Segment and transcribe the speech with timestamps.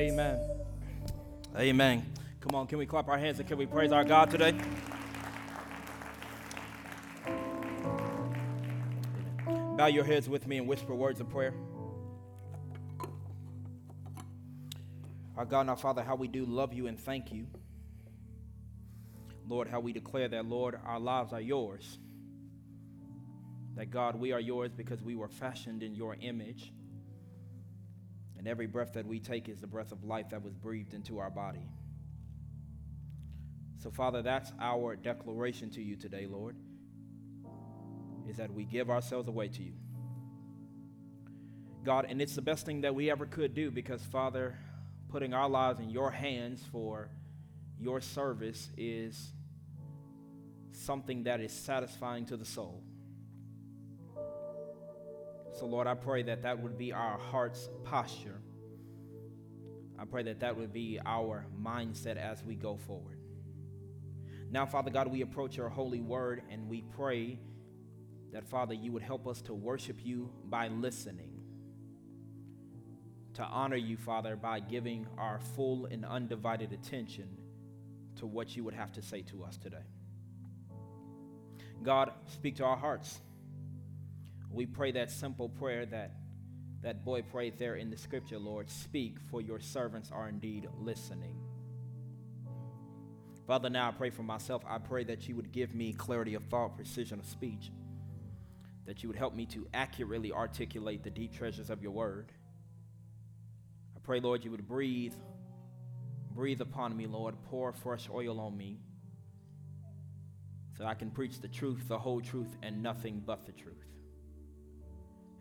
[0.00, 0.40] Amen.
[1.58, 2.06] Amen.
[2.40, 4.54] Come on, can we clap our hands and can we praise our God today?
[9.76, 11.52] Bow your heads with me and whisper words of prayer.
[15.36, 17.46] Our God and our Father, how we do love you and thank you.
[19.46, 21.98] Lord, how we declare that, Lord, our lives are yours.
[23.76, 26.72] That, God, we are yours because we were fashioned in your image.
[28.40, 31.18] And every breath that we take is the breath of life that was breathed into
[31.18, 31.68] our body.
[33.82, 36.56] So, Father, that's our declaration to you today, Lord,
[38.26, 39.74] is that we give ourselves away to you.
[41.84, 44.56] God, and it's the best thing that we ever could do because, Father,
[45.10, 47.10] putting our lives in your hands for
[47.78, 49.34] your service is
[50.72, 52.82] something that is satisfying to the soul.
[55.52, 58.40] So, Lord, I pray that that would be our heart's posture.
[59.98, 63.18] I pray that that would be our mindset as we go forward.
[64.50, 67.38] Now, Father God, we approach your holy word and we pray
[68.32, 71.42] that, Father, you would help us to worship you by listening,
[73.34, 77.28] to honor you, Father, by giving our full and undivided attention
[78.16, 79.84] to what you would have to say to us today.
[81.82, 83.20] God, speak to our hearts.
[84.50, 86.12] We pray that simple prayer that
[86.82, 88.70] that boy prayed there in the scripture, Lord.
[88.70, 91.36] Speak, for your servants are indeed listening.
[93.46, 94.62] Father, now I pray for myself.
[94.66, 97.70] I pray that you would give me clarity of thought, precision of speech,
[98.86, 102.32] that you would help me to accurately articulate the deep treasures of your word.
[103.94, 105.14] I pray, Lord, you would breathe,
[106.32, 107.34] breathe upon me, Lord.
[107.50, 108.78] Pour fresh oil on me
[110.78, 113.84] so I can preach the truth, the whole truth, and nothing but the truth.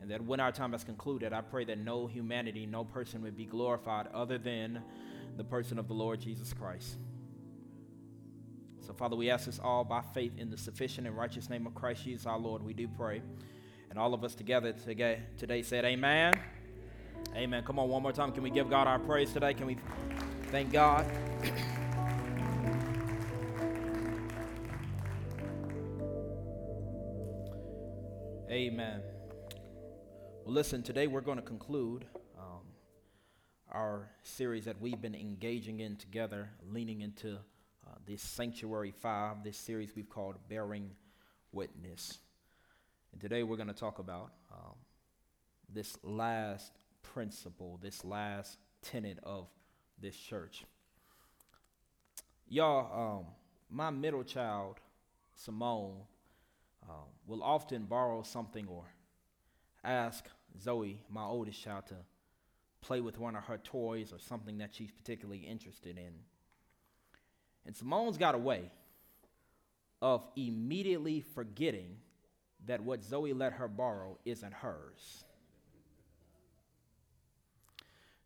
[0.01, 3.35] And that when our time is concluded, I pray that no humanity, no person would
[3.35, 4.81] be glorified other than
[5.37, 6.97] the person of the Lord Jesus Christ.
[8.85, 11.75] So, Father, we ask this all by faith in the sufficient and righteous name of
[11.75, 12.63] Christ Jesus our Lord.
[12.63, 13.21] We do pray.
[13.89, 16.33] And all of us together today said, Amen.
[17.35, 17.63] Amen.
[17.63, 18.31] Come on, one more time.
[18.31, 19.53] Can we give God our praise today?
[19.53, 19.77] Can we
[20.51, 21.05] thank God?
[28.49, 29.18] Amen.
[30.49, 32.63] Well, listen, today we're going to conclude um,
[33.71, 39.57] our series that we've been engaging in together, leaning into uh, this Sanctuary 5, this
[39.57, 40.89] series we've called Bearing
[41.51, 42.17] Witness.
[43.11, 44.73] And today we're going to talk about um,
[45.71, 46.71] this last
[47.03, 49.45] principle, this last tenet of
[50.01, 50.65] this church.
[52.47, 53.25] Y'all, um,
[53.69, 54.79] my middle child,
[55.35, 55.97] Simone,
[56.89, 58.85] uh, will often borrow something or
[59.83, 60.25] ask
[60.61, 61.95] Zoe, my oldest child, to
[62.81, 66.13] play with one of her toys or something that she's particularly interested in.
[67.65, 68.71] And Simone's got a way
[70.01, 71.97] of immediately forgetting
[72.65, 75.23] that what Zoe let her borrow isn't hers.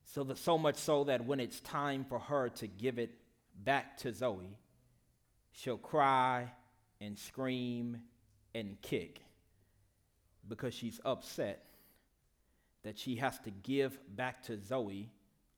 [0.06, 3.16] So, that, so much so that when it's time for her to give it
[3.64, 4.58] back to Zoe,
[5.52, 6.52] she'll cry
[7.02, 7.98] and scream
[8.54, 9.22] and kick
[10.48, 11.66] because she's upset
[12.84, 15.10] that she has to give back to Zoe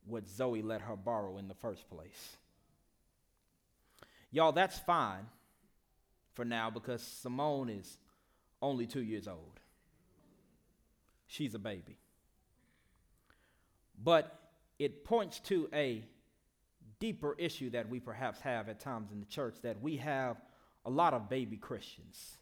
[0.05, 2.37] what Zoe let her borrow in the first place.
[4.31, 5.25] Y'all, that's fine
[6.33, 7.97] for now because Simone is
[8.61, 9.59] only two years old.
[11.27, 11.97] She's a baby.
[14.01, 14.39] But
[14.77, 16.03] it points to a
[16.99, 20.37] deeper issue that we perhaps have at times in the church that we have
[20.85, 22.37] a lot of baby Christians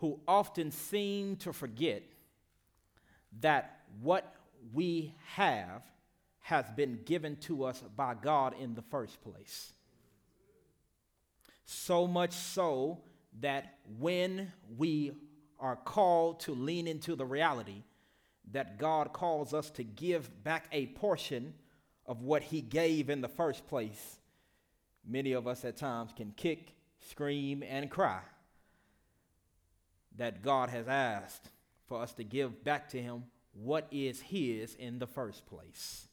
[0.00, 2.02] who often seem to forget
[3.40, 4.34] that what
[4.72, 5.82] we have
[6.40, 9.74] has been given to us by God in the first place.
[11.66, 13.02] So much so
[13.40, 15.12] that when we
[15.58, 17.82] are called to lean into the reality
[18.52, 21.52] that God calls us to give back a portion
[22.06, 24.18] of what He gave in the first place,
[25.06, 28.20] many of us at times can kick, scream, and cry
[30.16, 31.48] that God has asked
[31.86, 36.06] for us to give back to Him what is His in the first place.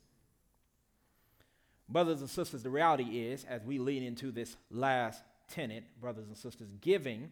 [1.89, 6.37] Brothers and sisters, the reality is, as we lean into this last tenet, brothers and
[6.37, 7.29] sisters, giving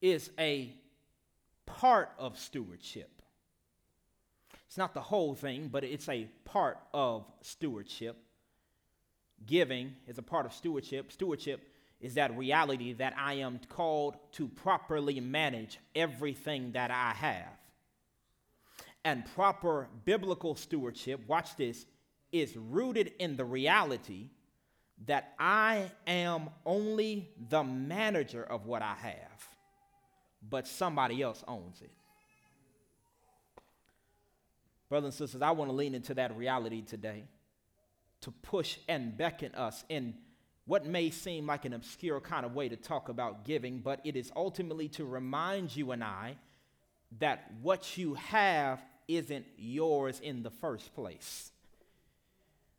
[0.00, 0.72] is a
[1.64, 3.10] part of stewardship.
[4.66, 8.16] It's not the whole thing, but it's a part of stewardship.
[9.44, 11.10] Giving is a part of stewardship.
[11.12, 11.66] Stewardship
[12.00, 17.58] is that reality that I am called to properly manage everything that I have.
[19.06, 21.86] and proper biblical stewardship, watch this,
[22.32, 24.30] is rooted in the reality
[25.06, 29.46] that I am only the manager of what I have,
[30.50, 31.92] but somebody else owns it.
[34.88, 37.24] Brothers and sisters, I want to lean into that reality today
[38.22, 40.14] to push and beckon us in
[40.66, 44.16] what may seem like an obscure kind of way to talk about giving, but it
[44.16, 46.36] is ultimately to remind you and I
[47.20, 51.52] that what you have isn't yours in the first place.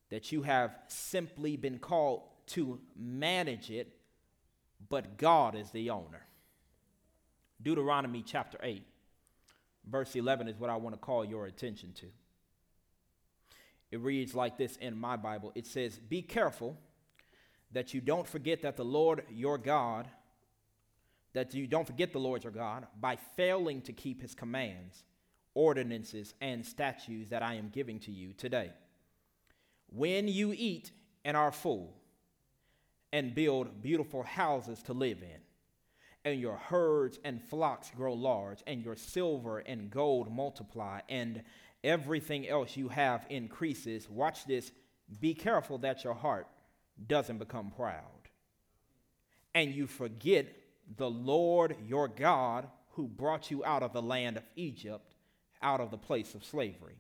[0.10, 3.94] That you have simply been called to manage it,
[4.90, 6.25] but God is the owner.
[7.62, 8.83] Deuteronomy chapter 8,
[9.90, 12.06] verse 11 is what I want to call your attention to.
[13.92, 16.78] It reads like this in my Bible it says, Be careful
[17.72, 20.08] that you don't forget that the Lord your God,
[21.34, 25.04] that you don't forget the Lord your God by failing to keep his commands,
[25.54, 28.72] ordinances, and statutes that I am giving to you today.
[29.90, 30.92] When you eat
[31.24, 31.94] and are full,
[33.14, 35.42] and build beautiful houses to live in,
[36.25, 41.42] and your herds and flocks grow large, and your silver and gold multiply, and
[41.84, 44.10] everything else you have increases.
[44.10, 44.72] Watch this.
[45.22, 46.48] Be careful that your heart
[47.05, 48.03] doesn't become proud.
[49.53, 50.47] And you forget
[50.95, 55.15] the Lord your God who brought you out of the land of Egypt,
[55.61, 56.97] out of the place of slavery.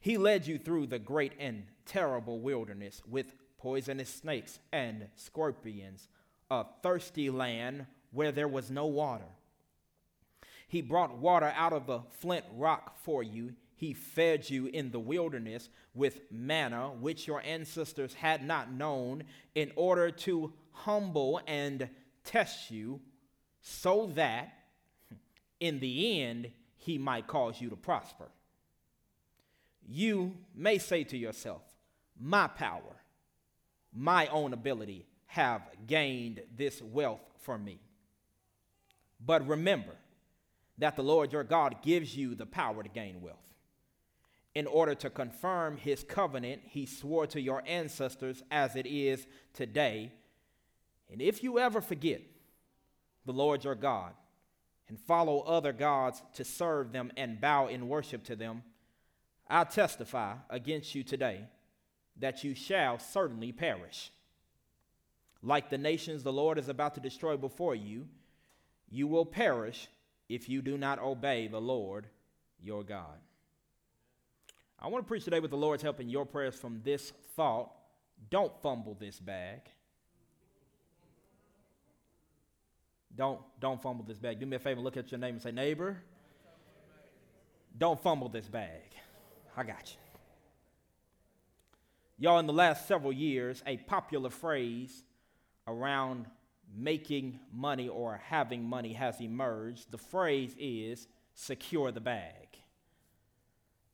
[0.00, 6.08] He led you through the great and terrible wilderness with poisonous snakes and scorpions,
[6.50, 9.28] a thirsty land where there was no water.
[10.66, 13.54] He brought water out of the flint rock for you.
[13.80, 19.24] He fed you in the wilderness with manna, which your ancestors had not known,
[19.54, 21.88] in order to humble and
[22.22, 23.00] test you,
[23.62, 24.52] so that
[25.60, 28.28] in the end he might cause you to prosper.
[29.88, 31.62] You may say to yourself,
[32.20, 32.96] My power,
[33.94, 37.80] my own ability, have gained this wealth for me.
[39.24, 39.94] But remember,
[40.76, 43.38] that the Lord your God gives you the power to gain wealth.
[44.54, 50.12] In order to confirm his covenant, he swore to your ancestors as it is today.
[51.10, 52.22] And if you ever forget
[53.26, 54.12] the Lord your God
[54.88, 58.62] and follow other gods to serve them and bow in worship to them,
[59.48, 61.44] I testify against you today
[62.18, 64.10] that you shall certainly perish.
[65.42, 68.08] Like the nations the Lord is about to destroy before you,
[68.90, 69.88] you will perish
[70.28, 72.06] if you do not obey the Lord
[72.60, 73.18] your God.
[74.82, 77.70] I want to preach today with the Lord's help in your prayers from this thought.
[78.30, 79.60] Don't fumble this bag.
[83.14, 84.40] Don't, don't fumble this bag.
[84.40, 85.98] Do me a favor, look at your name and say, neighbor,
[87.76, 88.94] don't fumble this bag.
[89.56, 89.96] I got you.
[92.18, 95.02] Y'all, in the last several years, a popular phrase
[95.66, 96.26] around
[96.74, 99.90] making money or having money has emerged.
[99.90, 102.59] The phrase is secure the bag.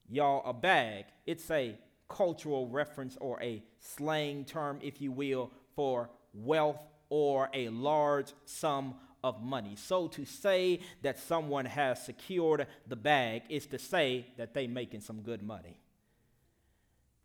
[0.08, 1.76] Y'all, a bag, it's a
[2.08, 8.94] cultural reference or a slang term, if you will, for wealth or a large sum
[9.24, 9.74] of money.
[9.76, 15.00] So to say that someone has secured the bag is to say that they're making
[15.00, 15.80] some good money.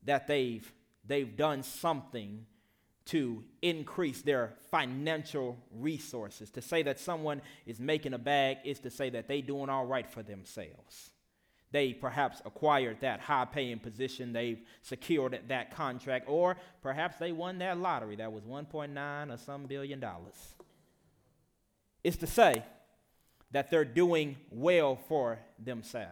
[0.04, 0.72] That they've
[1.06, 2.46] they've done something
[3.06, 6.50] to increase their financial resources.
[6.52, 9.86] To say that someone is making a bag is to say that they doing all
[9.86, 11.12] right for themselves.
[11.72, 17.60] They perhaps acquired that high paying position, they've secured that contract, or perhaps they won
[17.60, 20.56] that lottery that was 1.9 or some billion dollars.
[22.04, 22.64] It's to say
[23.52, 26.10] that they're doing well for themselves.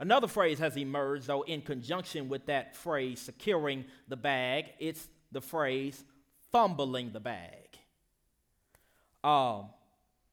[0.00, 4.66] Another phrase has emerged, though, in conjunction with that phrase, securing the bag.
[4.78, 6.04] It's the phrase
[6.52, 7.78] fumbling the bag.
[9.24, 9.66] Um,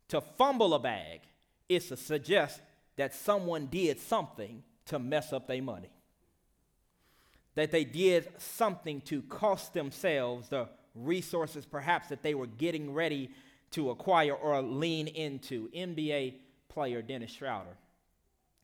[0.09, 1.21] to fumble a bag
[1.67, 2.61] is to suggest
[2.97, 5.89] that someone did something to mess up their money.
[7.55, 13.31] That they did something to cost themselves the resources perhaps that they were getting ready
[13.71, 15.69] to acquire or lean into.
[15.69, 16.35] NBA
[16.69, 17.77] player Dennis Schroeder,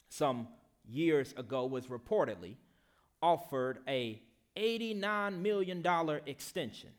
[0.10, 0.48] some
[0.88, 2.56] years ago, was reportedly
[3.22, 4.22] offered a
[4.58, 5.86] $89 million
[6.26, 6.90] extension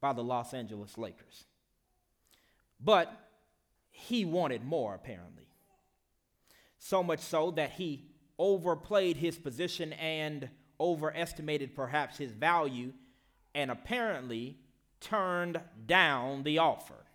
[0.00, 1.46] by the Los Angeles Lakers.
[2.80, 3.12] But
[3.90, 5.48] he wanted more, apparently.
[6.78, 8.06] So much so that he
[8.38, 12.92] overplayed his position and overestimated perhaps his value
[13.54, 14.58] and apparently
[15.00, 17.06] turned down the offer.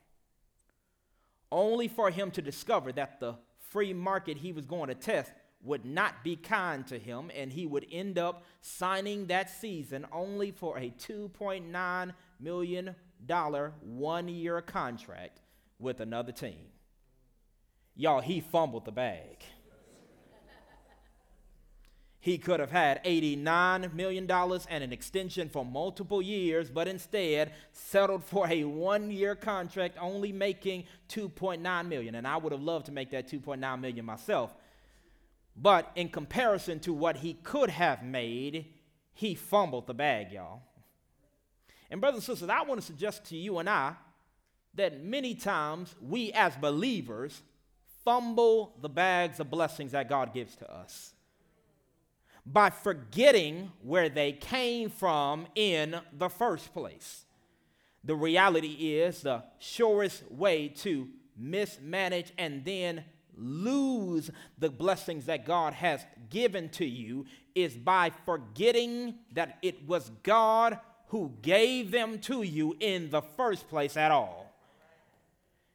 [1.51, 3.35] Only for him to discover that the
[3.69, 5.31] free market he was going to test
[5.63, 10.51] would not be kind to him, and he would end up signing that season only
[10.51, 12.95] for a $2.9 million
[13.81, 15.39] one year contract
[15.77, 16.70] with another team.
[18.01, 19.43] Y'all, he fumbled the bag.
[22.19, 28.23] He could have had $89 million and an extension for multiple years, but instead settled
[28.23, 32.15] for a one year contract, only making 2.9 million.
[32.15, 34.51] And I would have loved to make that 2.9 million myself.
[35.55, 38.65] But in comparison to what he could have made,
[39.13, 40.63] he fumbled the bag, y'all.
[41.91, 43.93] And, brothers and sisters, I want to suggest to you and I
[44.73, 47.43] that many times we as believers
[48.03, 51.13] fumble the bags of blessings that God gives to us
[52.45, 57.25] by forgetting where they came from in the first place.
[58.03, 63.03] The reality is the surest way to mismanage and then
[63.37, 70.11] lose the blessings that God has given to you is by forgetting that it was
[70.23, 74.51] God who gave them to you in the first place at all.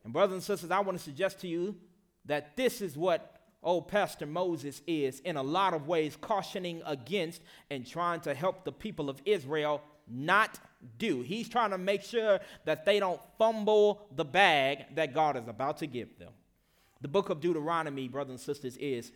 [0.05, 1.77] And, brothers and sisters, I want to suggest to you
[2.27, 7.43] that this is what old Pastor Moses is, in a lot of ways, cautioning against
[7.71, 10.59] and trying to help the people of Israel not
[10.99, 11.23] do.
[11.23, 15.79] He's trying to make sure that they don't fumble the bag that God is about
[15.79, 16.33] to give them.
[17.01, 19.11] The book of Deuteronomy, brothers and sisters, is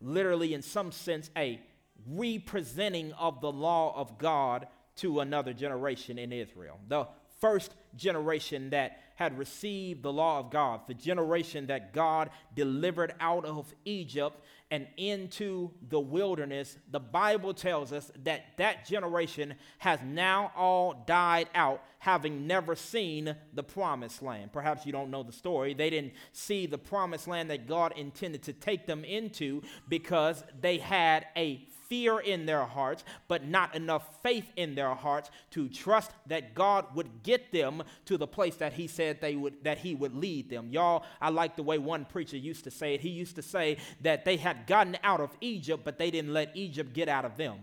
[0.00, 1.60] literally, in some sense, a
[2.06, 6.78] representing of the law of God to another generation in Israel.
[6.88, 7.06] The
[7.40, 13.44] first generation that had received the law of God, the generation that God delivered out
[13.44, 20.50] of Egypt and into the wilderness, the Bible tells us that that generation has now
[20.56, 24.54] all died out, having never seen the promised land.
[24.54, 25.74] Perhaps you don't know the story.
[25.74, 30.78] They didn't see the promised land that God intended to take them into because they
[30.78, 36.12] had a fear in their hearts, but not enough faith in their hearts to trust
[36.28, 39.94] that God would get them to the place that He said they would that He
[39.94, 40.70] would lead them.
[40.70, 43.02] Y'all, I like the way one preacher used to say it.
[43.02, 46.56] He used to say that they had gotten out of Egypt, but they didn't let
[46.56, 47.58] Egypt get out of them.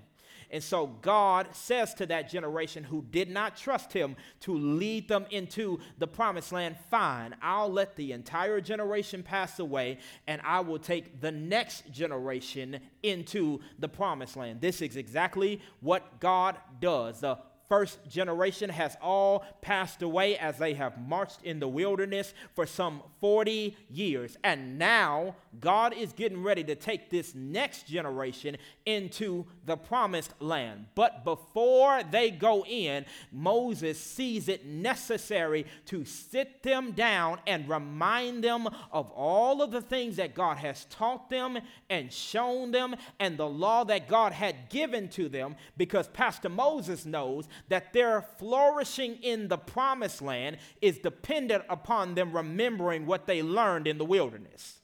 [0.49, 5.25] And so God says to that generation who did not trust him to lead them
[5.29, 10.79] into the promised land, Fine, I'll let the entire generation pass away and I will
[10.79, 14.61] take the next generation into the promised land.
[14.61, 17.19] This is exactly what God does.
[17.19, 17.37] The
[17.69, 23.01] first generation has all passed away as they have marched in the wilderness for some
[23.19, 24.37] 40 years.
[24.43, 30.85] And now God is getting ready to take this next generation into the promised land.
[30.95, 38.43] But before they go in, Moses sees it necessary to sit them down and remind
[38.43, 41.57] them of all of the things that God has taught them
[41.89, 47.05] and shown them and the law that God had given to them because Pastor Moses
[47.05, 53.41] knows that their flourishing in the promised land is dependent upon them remembering what they
[53.41, 54.79] learned in the wilderness.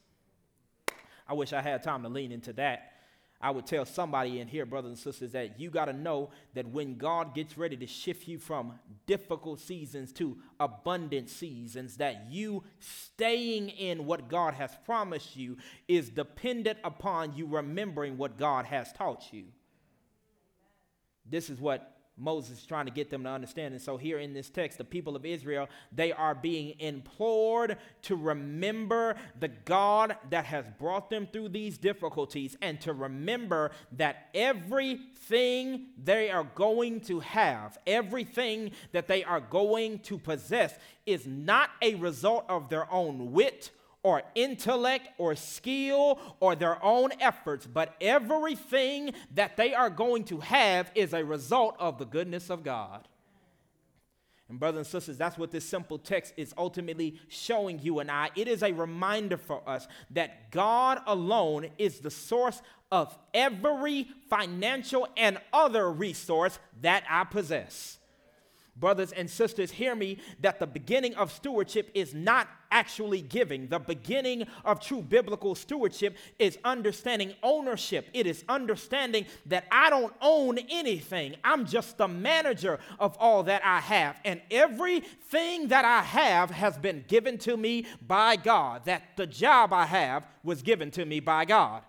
[1.26, 2.90] I wish I had time to lean into that.
[3.40, 6.66] I would tell somebody in here, brothers and sisters, that you got to know that
[6.68, 12.64] when God gets ready to shift you from difficult seasons to abundant seasons, that you
[12.78, 18.90] staying in what God has promised you is dependent upon you remembering what God has
[18.94, 19.44] taught you.
[21.28, 23.74] This is what Moses is trying to get them to understand.
[23.74, 28.14] And so, here in this text, the people of Israel, they are being implored to
[28.14, 35.86] remember the God that has brought them through these difficulties and to remember that everything
[36.02, 41.96] they are going to have, everything that they are going to possess, is not a
[41.96, 43.72] result of their own wit
[44.04, 50.38] or intellect or skill or their own efforts, but everything that they are going to
[50.38, 53.08] have is a result of the goodness of God.
[54.48, 58.28] And, brothers and sisters, that's what this simple text is ultimately showing you and I.
[58.36, 62.60] It is a reminder for us that God alone is the source
[62.92, 67.98] of every financial and other resource that I possess.
[68.76, 73.68] Brothers and sisters, hear me that the beginning of stewardship is not actually giving.
[73.68, 78.10] The beginning of true biblical stewardship is understanding ownership.
[78.12, 83.64] It is understanding that I don't own anything, I'm just the manager of all that
[83.64, 84.20] I have.
[84.24, 89.72] And everything that I have has been given to me by God, that the job
[89.72, 91.82] I have was given to me by God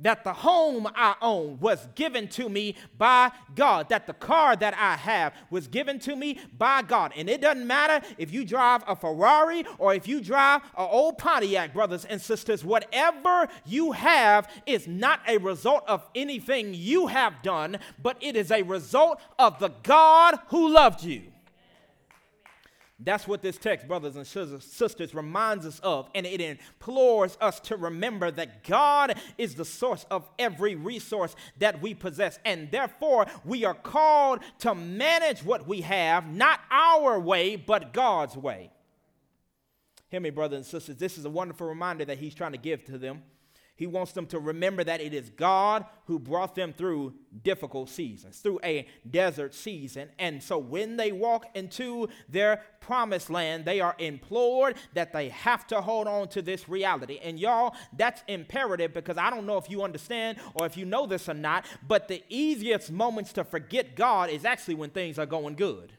[0.00, 4.74] that the home I own was given to me by God, that the car that
[4.76, 7.12] I have was given to me by God.
[7.16, 11.18] And it doesn't matter if you drive a Ferrari or if you drive an old
[11.18, 17.42] Pontiac, brothers and sisters, whatever you have is not a result of anything you have
[17.42, 21.33] done, but it is a result of the God who loved you.
[23.00, 27.76] That's what this text, brothers and sisters, reminds us of, and it implores us to
[27.76, 33.64] remember that God is the source of every resource that we possess, and therefore we
[33.64, 38.70] are called to manage what we have, not our way, but God's way.
[40.10, 42.84] Hear me, brothers and sisters, this is a wonderful reminder that He's trying to give
[42.84, 43.22] to them.
[43.76, 48.38] He wants them to remember that it is God who brought them through difficult seasons,
[48.38, 50.10] through a desert season.
[50.18, 55.66] And so when they walk into their promised land, they are implored that they have
[55.68, 57.18] to hold on to this reality.
[57.20, 61.06] And y'all, that's imperative because I don't know if you understand or if you know
[61.06, 65.26] this or not, but the easiest moments to forget God is actually when things are
[65.26, 65.92] going good.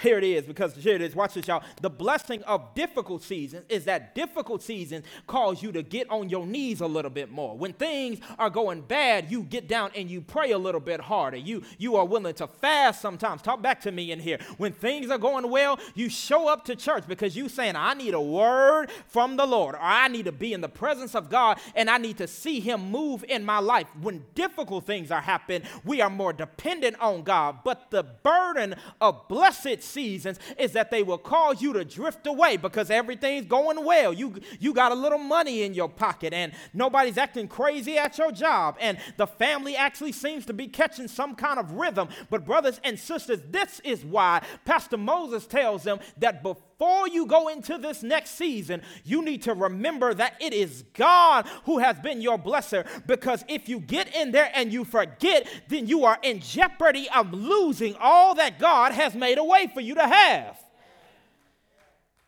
[0.00, 1.14] Here it is, because here it is.
[1.14, 1.62] Watch this, y'all.
[1.80, 6.44] The blessing of difficult seasons is that difficult seasons cause you to get on your
[6.46, 7.56] knees a little bit more.
[7.56, 11.36] When things are going bad, you get down and you pray a little bit harder.
[11.36, 13.40] You you are willing to fast sometimes.
[13.40, 14.38] Talk back to me in here.
[14.58, 18.14] When things are going well, you show up to church because you saying, I need
[18.14, 21.60] a word from the Lord, or I need to be in the presence of God
[21.76, 23.86] and I need to see him move in my life.
[24.02, 27.58] When difficult things are happening, we are more dependent on God.
[27.64, 32.56] But the burden of blessed seasons is that they will cause you to drift away
[32.56, 34.12] because everything's going well.
[34.12, 38.32] You, you got a little money in your pocket and nobody's acting crazy at your
[38.32, 42.08] job and the family actually seems to be catching some kind of rhythm.
[42.30, 46.73] But, brothers and sisters, this is why Pastor Moses tells them that before
[47.06, 51.78] you go into this next season, you need to remember that it is God who
[51.78, 52.86] has been your blesser.
[53.06, 57.32] Because if you get in there and you forget, then you are in jeopardy of
[57.32, 60.58] losing all that God has made a way for you to have.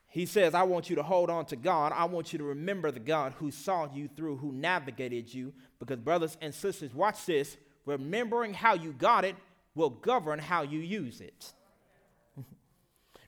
[0.09, 1.93] He says, I want you to hold on to God.
[1.95, 5.53] I want you to remember the God who saw you through, who navigated you.
[5.79, 7.59] Because, brothers and sisters, watch this.
[7.85, 9.37] Remembering how you got it
[9.75, 11.53] will govern how you use it.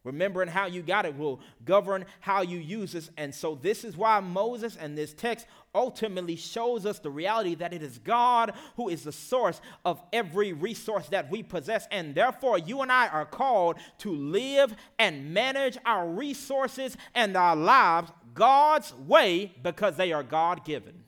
[0.08, 3.10] Remembering how you got it will govern how you use it.
[3.18, 7.74] And so, this is why Moses and this text ultimately shows us the reality that
[7.74, 11.86] it is God who is the source of every resource that we possess.
[11.90, 17.54] And therefore, you and I are called to live and manage our resources and our
[17.54, 21.04] lives God's way because they are God given.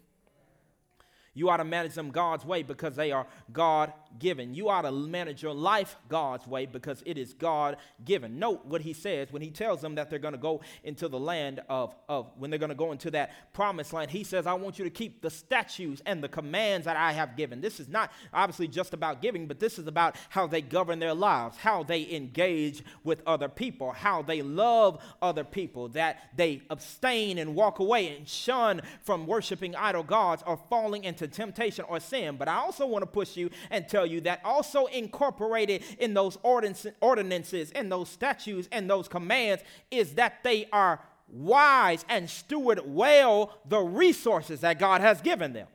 [1.32, 4.54] You ought to manage them God's way because they are God given.
[4.54, 8.38] You ought to manage your life God's way because it is God given.
[8.38, 11.18] Note what he says when he tells them that they're going to go into the
[11.18, 14.10] land of, of when they're going to go into that promised land.
[14.10, 17.36] He says, I want you to keep the statutes and the commands that I have
[17.36, 17.60] given.
[17.60, 21.14] This is not obviously just about giving, but this is about how they govern their
[21.14, 27.38] lives, how they engage with other people, how they love other people, that they abstain
[27.38, 32.36] and walk away and shun from worshiping idol gods or falling into temptation or sin.
[32.36, 36.38] But I also want to push you and tell you that also incorporated in those
[36.42, 43.58] ordinances and those statutes and those commands is that they are wise and steward well
[43.68, 45.68] the resources that God has given them.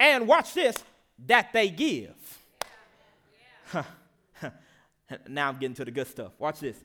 [0.00, 0.76] And watch this,
[1.26, 2.14] that they give.
[5.28, 6.32] now I'm getting to the good stuff.
[6.38, 6.76] Watch this.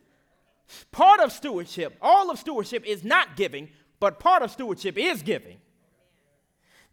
[0.91, 5.57] Part of stewardship, all of stewardship is not giving, but part of stewardship is giving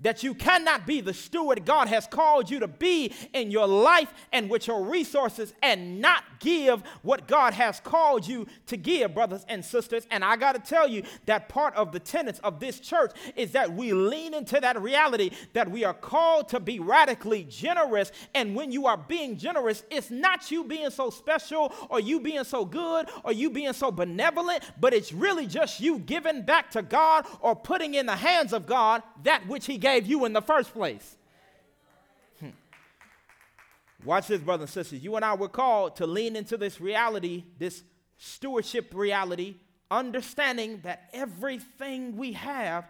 [0.02, 4.12] that you cannot be the steward God has called you to be in your life
[4.32, 9.44] and with your resources and not give what God has called you to give, brothers
[9.48, 10.06] and sisters.
[10.10, 13.52] And I got to tell you that part of the tenets of this church is
[13.52, 18.10] that we lean into that reality that we are called to be radically generous.
[18.34, 22.44] And when you are being generous, it's not you being so special or you being
[22.44, 26.82] so good or you being so benevolent, but it's really just you giving back to
[26.82, 30.32] God or putting in the hands of God that which He gave gave you in
[30.32, 31.16] the first place.
[32.38, 32.50] Hmm.
[34.04, 35.02] Watch this, brothers and sisters.
[35.02, 37.82] You and I were called to lean into this reality, this
[38.18, 39.56] stewardship reality,
[39.90, 42.84] understanding that everything we have,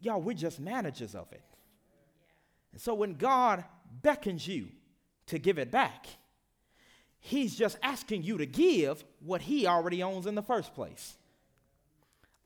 [0.00, 1.42] y'all, we're just managers of it.
[2.72, 3.64] And so when God
[4.02, 4.68] beckons you
[5.26, 6.06] to give it back,
[7.18, 11.16] He's just asking you to give what He already owns in the first place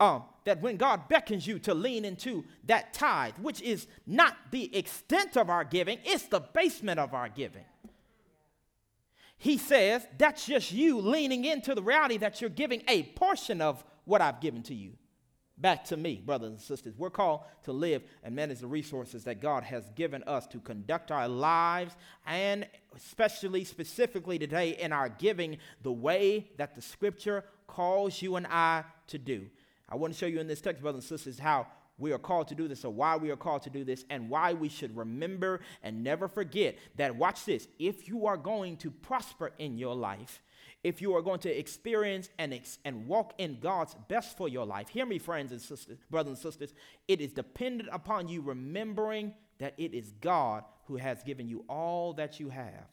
[0.01, 4.75] um, that when God beckons you to lean into that tithe, which is not the
[4.75, 7.65] extent of our giving, it's the basement of our giving.
[9.37, 13.85] He says that's just you leaning into the reality that you're giving a portion of
[14.05, 14.95] what I've given to you.
[15.61, 16.95] back to me, brothers and sisters.
[16.97, 21.11] We're called to live and manage the resources that God has given us to conduct
[21.11, 21.95] our lives,
[22.27, 28.47] and especially, specifically today, in our giving, the way that the scripture calls you and
[28.47, 29.47] I to do.
[29.90, 31.66] I want to show you in this text, brothers and sisters, how
[31.98, 34.31] we are called to do this, or why we are called to do this, and
[34.31, 38.90] why we should remember and never forget that, watch this, if you are going to
[38.90, 40.42] prosper in your life,
[40.83, 44.64] if you are going to experience and, ex- and walk in God's best for your
[44.64, 46.72] life, hear me, friends and sisters, brothers and sisters,
[47.07, 52.14] it is dependent upon you remembering that it is God who has given you all
[52.14, 52.87] that you have.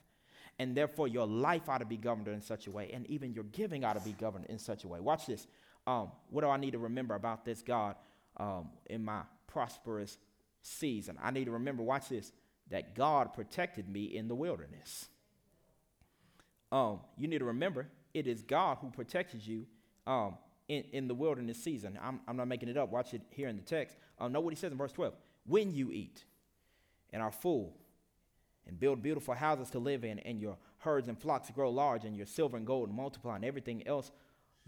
[0.59, 3.43] And therefore, your life ought to be governed in such a way, and even your
[3.45, 4.99] giving ought to be governed in such a way.
[4.99, 5.47] Watch this.
[5.87, 7.95] Um, what do I need to remember about this God
[8.37, 10.17] um, in my prosperous
[10.61, 11.17] season?
[11.23, 12.31] I need to remember, watch this,
[12.69, 15.07] that God protected me in the wilderness
[16.71, 19.65] um, you need to remember it is God who protected you
[20.05, 21.97] um, in, in the wilderness season.
[22.01, 22.91] I'm, I'm not making it up.
[22.91, 23.95] Watch it here in the text.
[24.19, 25.13] Um, know what he says in verse 12.
[25.45, 26.25] When you eat
[27.11, 27.77] and are full
[28.65, 32.17] and build beautiful houses to live in, and your herds and flocks grow large, and
[32.17, 34.11] your silver and gold multiply, and everything else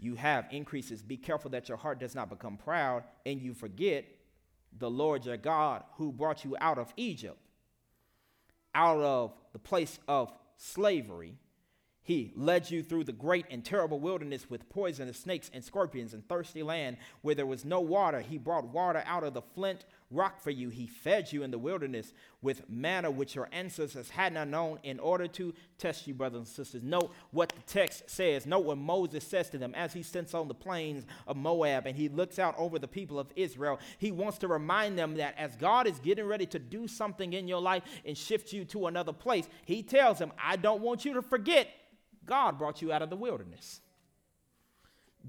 [0.02, 4.04] you have increases, be careful that your heart does not become proud and you forget
[4.78, 7.38] the Lord your God who brought you out of Egypt,
[8.74, 11.36] out of the place of slavery
[12.02, 16.26] he led you through the great and terrible wilderness with poisonous snakes and scorpions and
[16.28, 18.20] thirsty land where there was no water.
[18.20, 20.68] He brought water out of the flint rock for you.
[20.68, 24.98] He fed you in the wilderness with manna which your ancestors had not known in
[24.98, 26.82] order to test you, brothers and sisters.
[26.82, 28.46] Note what the text says.
[28.46, 31.96] Note what Moses says to them as he sits on the plains of Moab and
[31.96, 33.78] he looks out over the people of Israel.
[33.98, 37.46] He wants to remind them that as God is getting ready to do something in
[37.46, 41.14] your life and shift you to another place, he tells them, I don't want you
[41.14, 41.68] to forget
[42.26, 43.80] God brought you out of the wilderness.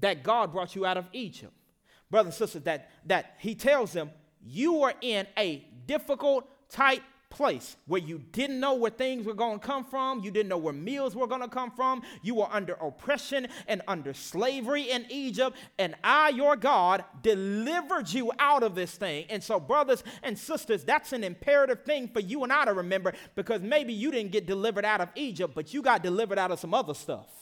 [0.00, 1.52] That God brought you out of Egypt.
[2.10, 4.10] Brothers and sisters, that, that he tells them,
[4.44, 7.02] you were in a difficult, tight
[7.32, 10.22] place where you didn't know where things were going to come from.
[10.22, 12.02] You didn't know where meals were going to come from.
[12.22, 15.56] You were under oppression and under slavery in Egypt.
[15.78, 19.24] And I, your God, delivered you out of this thing.
[19.30, 23.14] And so, brothers and sisters, that's an imperative thing for you and I to remember
[23.34, 26.60] because maybe you didn't get delivered out of Egypt, but you got delivered out of
[26.60, 27.41] some other stuff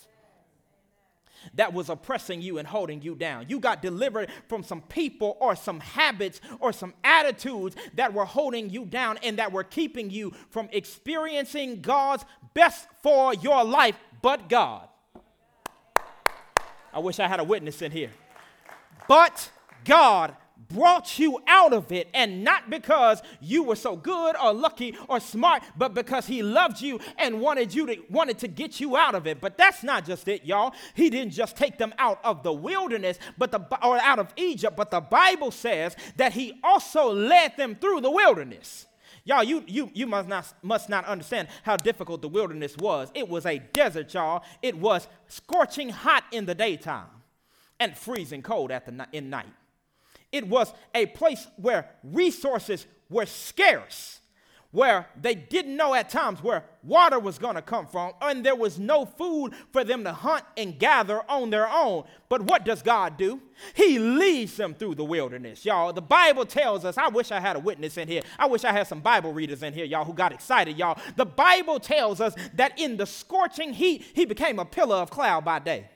[1.55, 3.47] that was oppressing you and holding you down.
[3.49, 8.71] You got delivered from some people or some habits or some attitudes that were holding
[8.71, 12.25] you down and that were keeping you from experiencing God's
[12.55, 14.89] best for your life, but God.
[16.93, 18.11] I wish I had a witness in here.
[19.09, 19.51] But
[19.85, 20.37] God
[20.71, 25.21] brought you out of it, and not because you were so good or lucky or
[25.21, 29.15] smart, but because he loved you and wanted you to wanted to get you out
[29.15, 29.41] of it.
[29.41, 30.75] But that's not just it, y'all.
[30.95, 34.77] He didn't just take them out of the wilderness, but the or out of Egypt,
[34.77, 38.87] but the Bible says that he also led them through the wilderness.
[39.25, 43.11] Y'all, you, you, you must, not, must not understand how difficult the wilderness was.
[43.15, 44.43] It was a desert, y'all.
[44.63, 47.09] It was scorching hot in the daytime
[47.79, 49.47] and freezing cold at the, in night.
[50.33, 54.21] It was a place where resources were scarce,
[54.71, 58.55] where they didn't know at times where water was going to come from, and there
[58.55, 62.05] was no food for them to hunt and gather on their own.
[62.29, 63.41] But what does God do?
[63.75, 65.93] He leads them through the wilderness, y'all.
[65.93, 68.23] The Bible tells us, I wish I had a witness in here.
[68.39, 71.01] I wish I had some Bible readers in here, y'all, who got excited, y'all.
[71.17, 75.45] The Bible tells us that in the scorching heat, he became a pillar of cloud
[75.45, 75.89] by day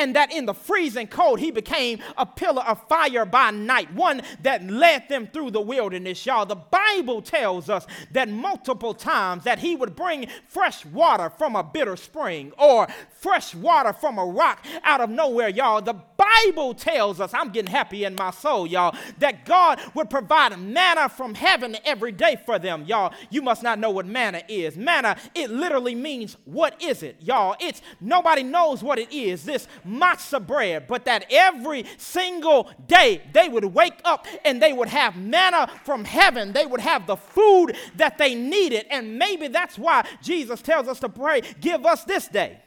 [0.00, 4.22] and that in the freezing cold he became a pillar of fire by night, one
[4.42, 6.46] that led them through the wilderness, y'all.
[6.46, 11.62] The Bible tells us that multiple times that he would bring fresh water from a
[11.62, 15.82] bitter spring or fresh water from a rock out of nowhere, y'all.
[15.82, 20.58] The Bible tells us, I'm getting happy in my soul, y'all, that God would provide
[20.58, 23.12] manna from heaven every day for them, y'all.
[23.28, 24.76] You must not know what manna is.
[24.76, 27.56] Manna, it literally means what is it, y'all?
[27.60, 29.44] It's nobody knows what it is.
[29.44, 34.88] This matzah bread, but that every single day they would wake up and they would
[34.88, 36.52] have manna from heaven.
[36.52, 38.86] They would have the food that they needed.
[38.90, 42.60] And maybe that's why Jesus tells us to pray, give us this day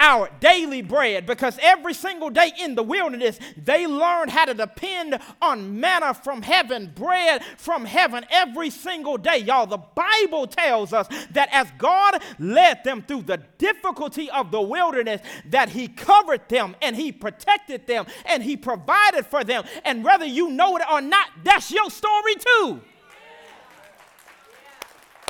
[0.00, 5.18] our daily bread because every single day in the wilderness they learned how to depend
[5.42, 9.38] on manna from heaven, bread from heaven every single day.
[9.38, 14.60] Y'all, the Bible tells us that as God led them through the difficulty of the
[14.60, 19.64] wilderness, that He covered them and He protected them and He provided for them.
[19.84, 22.80] And whether you know it or not, that's your story too.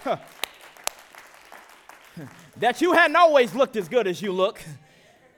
[0.03, 0.19] Huh
[2.61, 4.61] that you hadn't always looked as good as you look.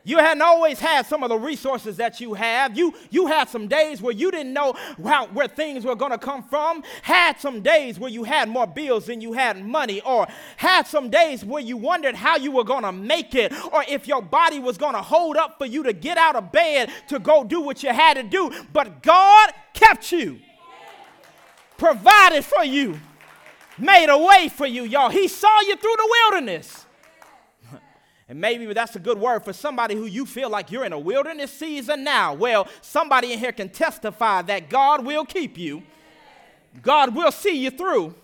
[0.03, 2.77] You hadn't always had some of the resources that you have.
[2.77, 6.19] You, you had some days where you didn't know how, where things were going to
[6.19, 6.83] come from.
[7.03, 11.11] Had some days where you had more bills than you had money, or had some
[11.11, 14.59] days where you wondered how you were going to make it, or if your body
[14.59, 17.61] was going to hold up for you to get out of bed to go do
[17.61, 18.51] what you had to do.
[18.73, 20.41] But God kept you,
[21.77, 22.99] provided for you,
[23.79, 25.11] made a way for you, y'all.
[25.11, 26.87] He saw you through the wilderness.
[28.31, 30.99] And maybe that's a good word for somebody who you feel like you're in a
[30.99, 32.33] wilderness season now.
[32.33, 35.83] Well, somebody in here can testify that God will keep you,
[36.81, 38.15] God will see you through.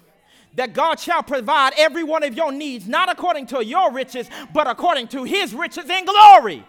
[0.55, 4.67] That God shall provide every one of your needs, not according to your riches, but
[4.67, 6.65] according to his riches in glory.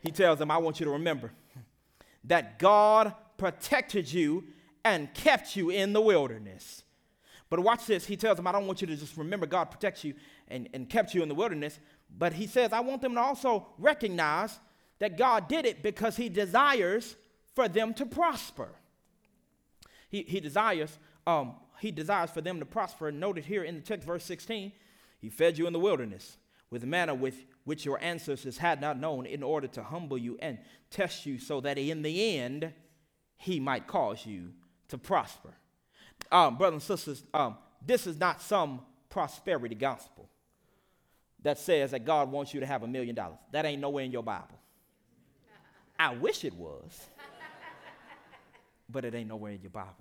[0.00, 1.32] He tells them, I want you to remember
[2.24, 4.44] that God protected you
[4.84, 6.84] and kept you in the wilderness.
[7.50, 8.06] But watch this.
[8.06, 10.14] He tells them, I don't want you to just remember God protects you
[10.52, 11.78] and, and kept you in the wilderness.
[12.16, 14.58] But he says, I want them to also recognize
[14.98, 17.16] that God did it because he desires
[17.54, 18.68] for them to prosper.
[20.08, 23.10] He, he desires um, he desires for them to prosper.
[23.10, 24.72] Noted here in the text, verse 16,
[25.20, 26.36] he fed you in the wilderness
[26.70, 30.58] with manna with which your ancestors had not known, in order to humble you and
[30.90, 32.72] test you, so that in the end
[33.36, 34.52] he might cause you
[34.88, 35.54] to prosper
[36.30, 40.28] um, brothers and sisters, um, this is not some prosperity gospel
[41.42, 43.38] that says that God wants you to have a million dollars.
[43.50, 44.58] That ain't nowhere in your Bible.
[45.98, 47.06] I wish it was,
[48.88, 49.94] but it ain't nowhere in your Bible.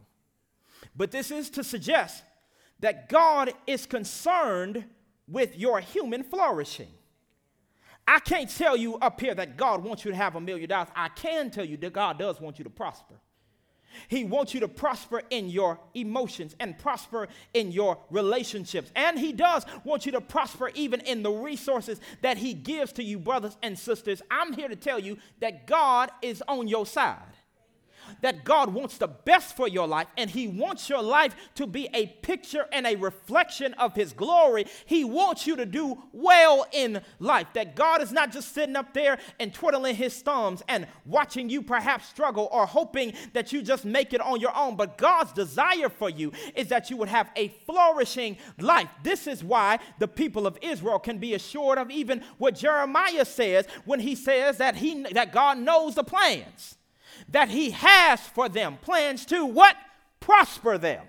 [0.96, 2.24] But this is to suggest
[2.80, 4.84] that God is concerned
[5.28, 6.90] with your human flourishing.
[8.08, 10.90] I can't tell you up here that God wants you to have a million dollars.
[10.96, 13.16] I can tell you that God does want you to prosper.
[14.08, 18.92] He wants you to prosper in your emotions and prosper in your relationships.
[18.96, 23.04] And He does want you to prosper even in the resources that He gives to
[23.04, 24.22] you, brothers and sisters.
[24.30, 27.18] I'm here to tell you that God is on your side
[28.22, 31.90] that God wants the best for your life and He wants your life to be
[31.94, 34.66] a picture and a reflection of His glory.
[34.86, 37.48] He wants you to do well in life.
[37.54, 41.62] That God is not just sitting up there and twiddling His thumbs and watching you
[41.62, 44.76] perhaps struggle or hoping that you just make it on your own.
[44.76, 48.90] But God's desire for you is that you would have a flourishing life.
[49.04, 53.66] This is why the people of Israel can be assured of even what Jeremiah says
[53.86, 56.78] when he says that, he, that God knows the plans
[57.32, 58.78] that he has for them.
[58.82, 59.76] Plans to what?
[60.20, 61.06] Prosper them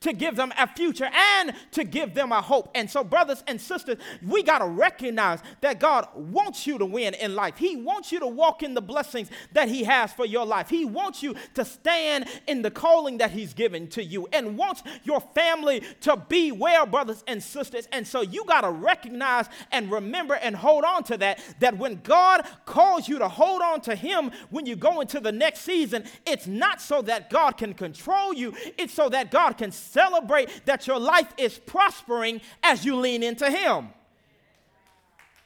[0.00, 2.70] to give them a future and to give them a hope.
[2.74, 7.12] And so, brothers and sisters, we got to recognize that God wants you to win
[7.14, 7.58] in life.
[7.58, 10.70] He wants you to walk in the blessings that He has for your life.
[10.70, 14.82] He wants you to stand in the calling that He's given to you and wants
[15.04, 17.86] your family to be well, brothers and sisters.
[17.92, 22.00] And so, you got to recognize and remember and hold on to that, that when
[22.02, 26.04] God calls you to hold on to Him when you go into the next season,
[26.26, 30.86] it's not so that God can control you, it's so that God can Celebrate that
[30.86, 33.88] your life is prospering as you lean into Him.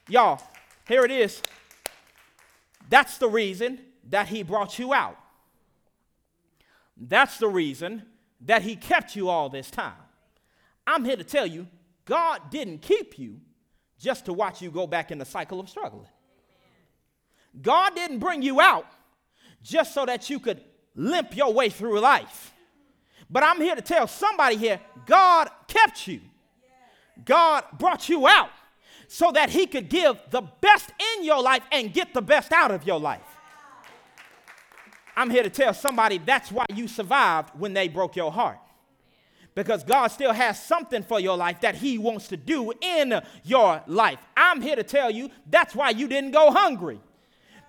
[0.06, 0.42] Y'all,
[0.86, 1.40] here it is.
[2.90, 3.80] That's the reason
[4.10, 5.16] that He brought you out.
[6.94, 8.02] That's the reason
[8.42, 9.94] that He kept you all this time.
[10.86, 11.66] I'm here to tell you,
[12.04, 13.40] God didn't keep you
[13.98, 16.08] just to watch you go back in the cycle of struggling.
[17.62, 18.86] God didn't bring you out
[19.62, 20.62] just so that you could
[20.94, 22.53] limp your way through life.
[23.34, 26.20] But I'm here to tell somebody here God kept you,
[27.24, 28.50] God brought you out
[29.08, 32.70] so that He could give the best in your life and get the best out
[32.70, 33.20] of your life.
[35.16, 38.60] I'm here to tell somebody that's why you survived when they broke your heart.
[39.56, 43.82] Because God still has something for your life that He wants to do in your
[43.88, 44.20] life.
[44.36, 47.00] I'm here to tell you that's why you didn't go hungry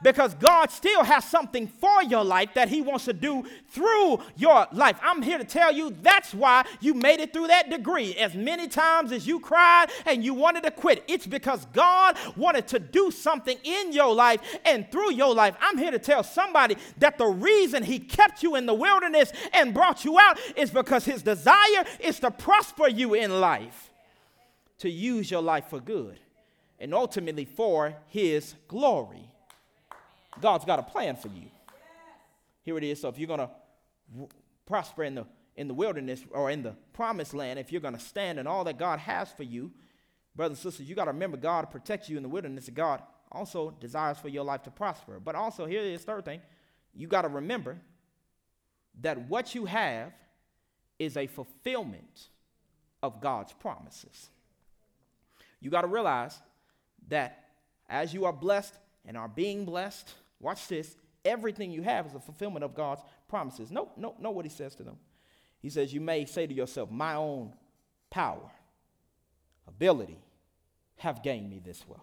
[0.02, 4.68] because God still has something for your life that He wants to do through your
[4.72, 4.98] life.
[5.02, 8.16] I'm here to tell you that's why you made it through that degree.
[8.16, 12.68] As many times as you cried and you wanted to quit, it's because God wanted
[12.70, 15.56] to do something in your life and through your life.
[15.60, 19.74] I'm here to tell somebody that the reason He kept you in the wilderness and
[19.74, 23.92] brought you out is because His desire is to prosper you in life,
[24.80, 26.20] to use your life for good,
[26.80, 29.32] and ultimately for His glory.
[30.42, 31.50] God's got a plan for you.
[32.64, 33.02] Here it is.
[33.02, 33.50] So if you're going to
[34.66, 38.00] prosper in the in the wilderness or in the promised land, if you're going to
[38.00, 39.72] stand in all that God has for you,
[40.36, 42.70] brothers and sisters, you got to remember God protects you in the wilderness.
[42.74, 45.20] God also desires for your life to prosper.
[45.20, 46.42] But also, here is third thing:
[46.94, 47.78] you got to remember
[49.02, 50.12] that what you have
[51.00, 52.30] is a fulfillment
[53.02, 54.30] of God's promises.
[55.62, 56.40] You got to realize
[57.08, 57.46] that
[57.88, 58.74] As you are blessed
[59.06, 63.72] and are being blessed, watch this, everything you have is a fulfillment of God's promises.
[63.72, 64.98] No, no, know what he says to them.
[65.62, 67.54] He says, You may say to yourself, My own
[68.10, 68.52] power,
[69.68, 70.20] ability
[70.98, 72.02] have gained me this wealth.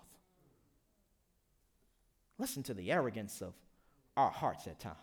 [2.39, 3.55] Listen to the arrogance of
[4.17, 4.97] our hearts at times.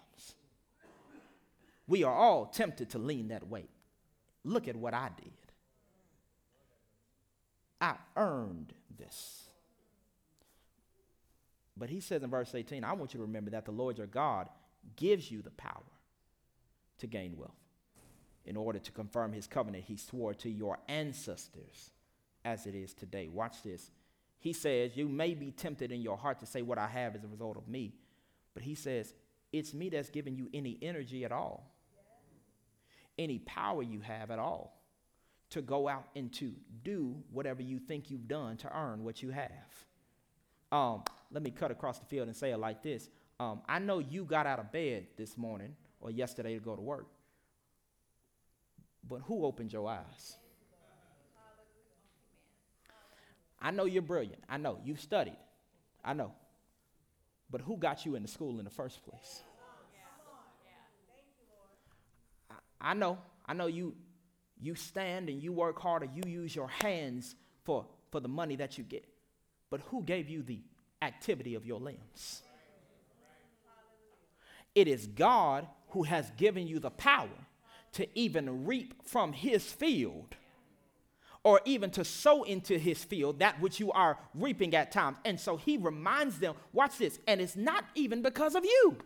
[1.87, 3.65] We are all tempted to lean that way.
[4.43, 5.31] Look at what I did.
[7.81, 9.48] I earned this.
[11.79, 14.07] But he says in verse 18, I want you to remember that the Lord your
[14.07, 14.49] God
[14.97, 15.81] gives you the power
[16.99, 17.53] to gain wealth
[18.45, 21.91] in order to confirm his covenant he swore to your ancestors
[22.43, 23.29] as it is today.
[23.29, 23.91] Watch this.
[24.39, 27.23] He says, You may be tempted in your heart to say, What I have is
[27.23, 27.93] a result of me.
[28.53, 29.13] But he says,
[29.53, 31.71] It's me that's giving you any energy at all,
[33.17, 34.75] any power you have at all
[35.51, 39.29] to go out and to do whatever you think you've done to earn what you
[39.29, 39.85] have.
[40.71, 43.09] Um, let me cut across the field and say it like this.
[43.39, 46.81] Um, I know you got out of bed this morning or yesterday to go to
[46.81, 47.07] work,
[49.07, 50.37] but who opened your eyes?
[53.61, 54.43] I know you're brilliant.
[54.49, 55.37] I know you've studied.
[56.03, 56.31] I know.
[57.51, 59.43] But who got you into school in the first place?
[62.49, 63.17] I, I know.
[63.45, 63.95] I know you
[64.61, 68.77] you stand and you work harder, you use your hands for, for the money that
[68.77, 69.05] you get.
[69.69, 70.61] But who gave you the
[71.01, 72.41] activity of your limbs?
[74.75, 77.27] It is God who has given you the power
[77.93, 80.35] to even reap from his field
[81.43, 85.17] or even to sow into his field that which you are reaping at times.
[85.25, 88.97] And so he reminds them, watch this, and it's not even because of you.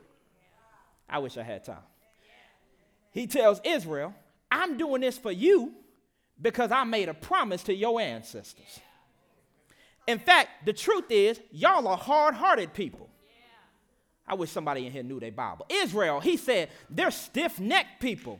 [1.07, 1.77] I wish I had time.
[3.11, 4.13] He tells Israel,
[4.51, 5.73] I'm doing this for you
[6.41, 8.79] because I made a promise to your ancestors.
[10.07, 13.09] In fact, the truth is, y'all are hard hearted people.
[14.27, 15.65] I wish somebody in here knew their Bible.
[15.69, 18.39] Israel, he said, they're stiff necked people.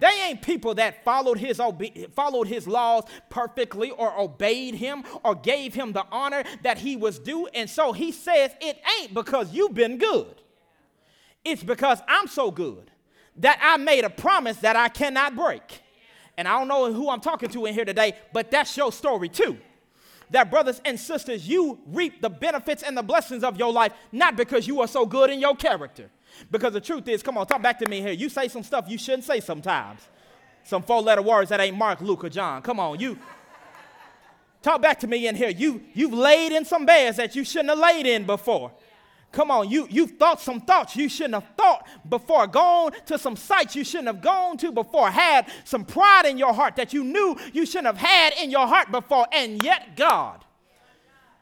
[0.00, 5.34] They ain't people that followed his, obe- followed his laws perfectly or obeyed him or
[5.34, 7.46] gave him the honor that he was due.
[7.54, 10.42] And so he says, It ain't because you've been good,
[11.44, 12.90] it's because I'm so good
[13.36, 15.80] that I made a promise that I cannot break.
[16.36, 19.28] And I don't know who I'm talking to in here today, but that's your story
[19.28, 19.58] too.
[20.34, 24.34] That, brothers and sisters, you reap the benefits and the blessings of your life not
[24.34, 26.10] because you are so good in your character.
[26.50, 28.10] Because the truth is, come on, talk back to me here.
[28.10, 30.00] You say some stuff you shouldn't say sometimes.
[30.64, 32.62] Some four letter words that ain't Mark, Luke, or John.
[32.62, 33.16] Come on, you
[34.60, 35.50] talk back to me in here.
[35.50, 38.72] You, you've laid in some beds that you shouldn't have laid in before.
[39.34, 43.34] Come on, you, you've thought some thoughts you shouldn't have thought before, gone to some
[43.34, 47.02] sites you shouldn't have gone to before, had some pride in your heart that you
[47.02, 50.44] knew you shouldn't have had in your heart before, and yet God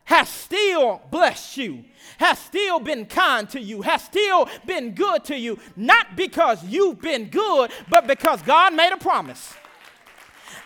[0.05, 1.85] has still blessed you,
[2.17, 6.99] has still been kind to you, has still been good to you, not because you've
[7.03, 9.53] been good, but because God made a promise.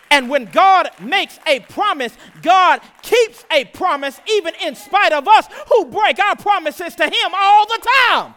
[0.09, 5.47] And when God makes a promise, God keeps a promise even in spite of us
[5.69, 8.33] who break our promises to Him all the time.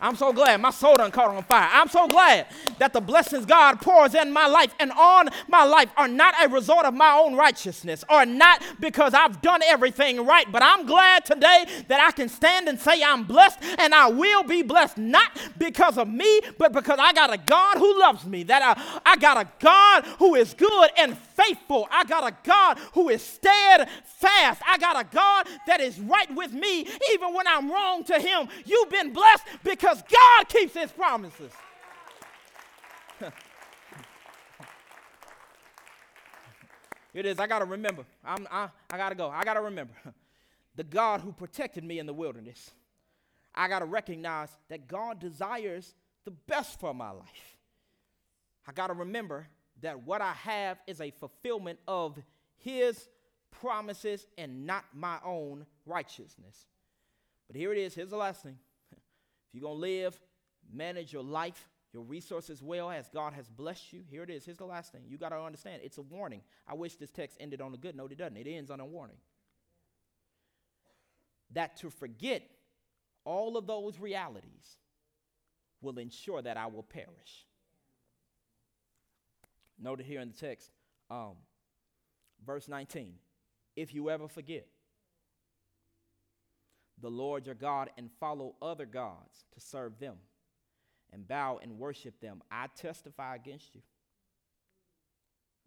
[0.00, 1.68] I'm so glad my soul done caught on fire.
[1.72, 2.46] I'm so glad
[2.78, 6.48] that the blessings God pours in my life and on my life are not a
[6.48, 10.50] result of my own righteousness or not because I've done everything right.
[10.50, 14.44] But I'm glad today that I can stand and say I'm blessed and I will
[14.44, 18.44] be blessed, not because of me, but because I got a God who loves me,
[18.44, 21.88] that I, I got a God who is good and faithful.
[21.90, 24.62] I got a God who is steadfast.
[24.66, 28.48] I got a God that is right with me even when I'm wrong to Him.
[28.64, 31.52] You've been blessed because because God keeps his promises.
[37.14, 38.04] it is, I got to remember.
[38.24, 39.30] I'm, I, I got to go.
[39.30, 39.94] I got to remember.
[40.76, 42.70] The God who protected me in the wilderness.
[43.52, 45.92] I got to recognize that God desires
[46.24, 47.56] the best for my life.
[48.64, 49.48] I got to remember
[49.80, 52.16] that what I have is a fulfillment of
[52.58, 53.08] His
[53.50, 56.68] promises and not my own righteousness.
[57.48, 57.96] But here it is.
[57.96, 58.58] Here's the last thing.
[59.48, 60.20] If you're going to live,
[60.72, 64.44] manage your life, your resources well as God has blessed you, here it is.
[64.44, 65.02] Here's the last thing.
[65.08, 66.42] You got to understand it's a warning.
[66.66, 68.12] I wish this text ended on a good note.
[68.12, 69.16] It doesn't, it ends on a warning.
[71.52, 72.42] That to forget
[73.24, 74.76] all of those realities
[75.80, 77.46] will ensure that I will perish.
[79.80, 80.70] Noted here in the text,
[81.10, 81.34] um,
[82.44, 83.14] verse 19.
[83.76, 84.66] If you ever forget,
[87.00, 90.16] the Lord your God and follow other gods to serve them
[91.12, 93.82] and bow and worship them, I testify against you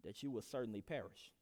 [0.04, 1.32] that you will certainly perish.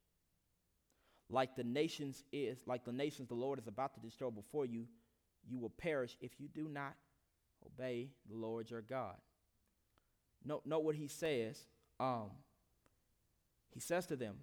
[1.29, 4.85] like the nations is like the nations the Lord is about to destroy before you,
[5.47, 6.93] you will perish if you do not
[7.65, 9.15] obey the Lord your God.
[10.43, 11.65] Note, note what he says.
[11.99, 12.31] Um,
[13.69, 14.35] he says to them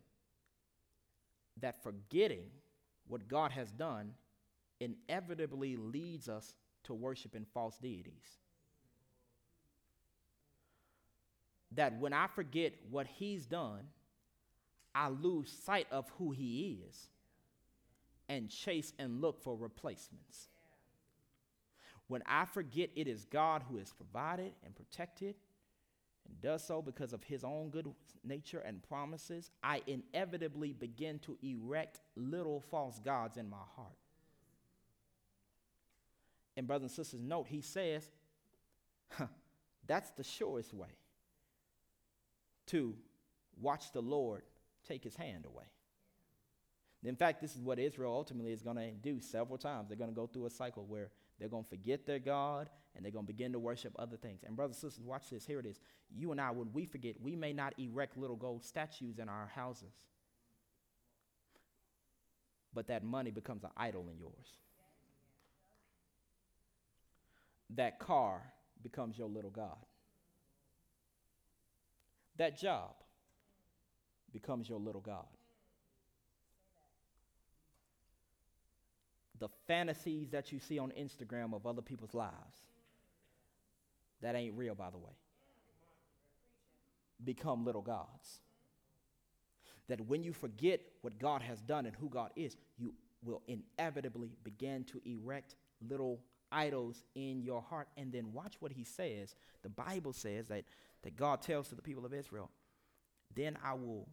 [1.60, 2.46] that forgetting
[3.06, 4.12] what God has done
[4.80, 6.54] inevitably leads us
[6.84, 8.38] to worshiping false deities.
[11.72, 13.88] That when I forget what he's done,
[14.94, 17.08] I lose sight of who he is
[18.28, 20.48] and chase and look for replacements.
[22.08, 25.34] When I forget it is God who has provided and protected
[26.26, 27.86] and does so because of his own good
[28.24, 33.96] nature and promises, I inevitably begin to erect little false gods in my heart.
[36.58, 38.10] And, brothers and sisters, note he says,
[39.12, 39.28] huh,
[39.86, 40.88] that's the surest way
[42.66, 42.96] to
[43.62, 44.42] watch the Lord
[44.88, 45.66] take his hand away.
[47.04, 49.88] In fact, this is what Israel ultimately is going to do several times.
[49.88, 53.04] They're going to go through a cycle where they're going to forget their God and
[53.04, 54.40] they're going to begin to worship other things.
[54.44, 55.46] And, brothers and sisters, watch this.
[55.46, 55.78] Here it is.
[56.12, 59.46] You and I, when we forget, we may not erect little gold statues in our
[59.54, 59.94] houses,
[62.74, 64.58] but that money becomes an idol in yours.
[67.74, 68.42] That car
[68.82, 69.76] becomes your little God.
[72.36, 72.94] That job
[74.32, 75.26] becomes your little God.
[79.40, 82.34] The fantasies that you see on Instagram of other people's lives,
[84.20, 85.12] that ain't real, by the way,
[87.24, 88.40] become little gods.
[89.88, 94.36] That when you forget what God has done and who God is, you will inevitably
[94.44, 95.54] begin to erect
[95.88, 96.20] little
[96.50, 97.88] idols in your heart.
[97.96, 99.34] And then watch what he says.
[99.62, 100.64] The Bible says that,
[101.02, 102.50] that God tells to the people of Israel,
[103.34, 104.08] then I will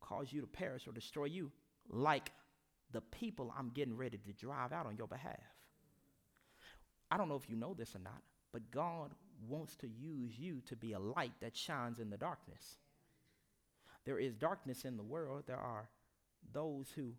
[0.00, 1.50] cause you to perish or destroy you
[1.88, 2.30] like
[2.92, 5.36] the people I'm getting ready to drive out on your behalf.
[7.10, 9.12] I don't know if you know this or not, but God
[9.46, 12.76] wants to use you to be a light that shines in the darkness.
[14.04, 15.44] There is darkness in the world.
[15.46, 15.88] There are
[16.52, 17.12] those who,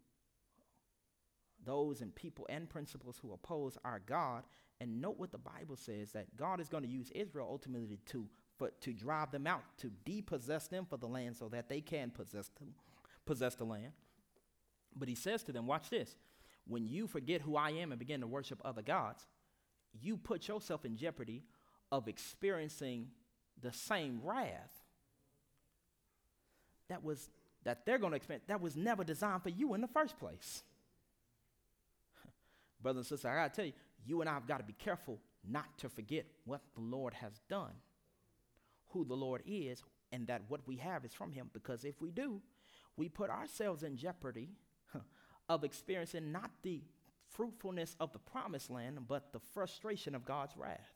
[1.66, 4.44] those and people and principles who oppose our God.
[4.82, 8.28] And note what the Bible says that God is going to use Israel ultimately to
[8.58, 12.12] for, to drive them out, to depossess them for the land so that they can
[12.12, 12.52] possess,
[13.26, 13.94] possess the land.
[14.96, 16.18] But he says to them, watch this.
[16.68, 19.26] When you forget who I am and begin to worship other gods,
[20.00, 21.44] you put yourself in jeopardy
[21.92, 23.08] of experiencing
[23.62, 24.84] the same wrath
[26.90, 27.30] that was
[27.64, 30.64] that they're going to experience that was never designed for you in the first place.
[32.82, 33.74] Brothers and sisters, I got to tell you,
[34.06, 37.42] you and I have got to be careful not to forget what the Lord has
[37.50, 37.74] done
[38.90, 41.50] who the Lord is and that what we have is from Him.
[41.54, 42.42] Because if we do,
[42.98, 44.50] we put ourselves in jeopardy
[45.50, 46.82] of experiencing not the
[47.30, 50.94] fruitfulness of the promised land, but the frustration of God's wrath.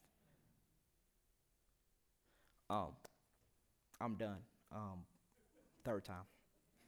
[2.69, 2.89] Um,
[4.01, 4.37] I'm done.
[4.71, 5.05] Um,
[5.83, 6.25] third time.